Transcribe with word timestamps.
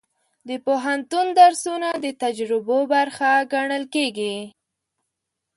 د 0.49 0.51
پوهنتون 0.65 1.27
درسونه 1.41 1.89
د 2.05 2.07
تجربو 2.23 2.77
برخه 2.93 3.31
ګڼل 3.53 3.83
کېږي. 3.95 4.37